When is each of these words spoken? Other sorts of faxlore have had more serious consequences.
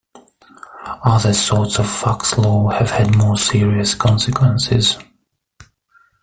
Other 1.05 1.31
sorts 1.31 1.77
of 1.77 1.85
faxlore 1.85 2.73
have 2.73 2.89
had 2.89 3.15
more 3.15 3.37
serious 3.37 3.93
consequences. 3.93 4.97